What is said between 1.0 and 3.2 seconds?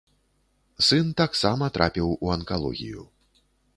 таксама трапіў у анкалогію.